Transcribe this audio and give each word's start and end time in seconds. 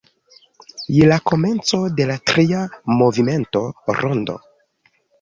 Je 0.95 1.09
la 1.11 1.19
komenco 1.33 1.81
de 2.01 2.09
la 2.13 2.17
tria 2.33 2.65
movimento 3.05 3.67
"rondo. 4.03 4.43